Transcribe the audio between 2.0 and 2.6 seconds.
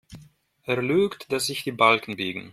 biegen.